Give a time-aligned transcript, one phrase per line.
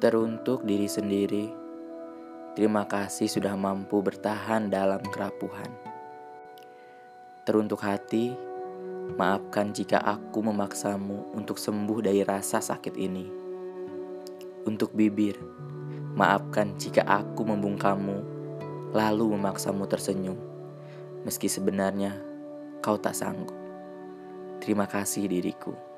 [0.00, 1.52] Teruntuk diri sendiri,
[2.56, 5.68] terima kasih sudah mampu bertahan dalam kerapuhan.
[7.44, 8.32] Teruntuk hati,
[9.20, 13.28] maafkan jika aku memaksamu untuk sembuh dari rasa sakit ini.
[14.64, 15.36] Untuk bibir,
[16.16, 18.24] maafkan jika aku membungkamu,
[18.96, 20.40] lalu memaksamu tersenyum,
[21.28, 22.16] meski sebenarnya
[22.80, 23.52] kau tak sanggup.
[24.64, 25.89] Terima kasih diriku.